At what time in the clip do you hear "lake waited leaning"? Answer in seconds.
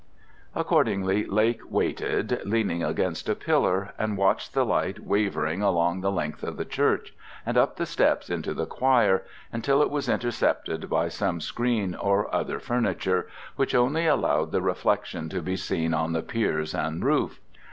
1.25-2.81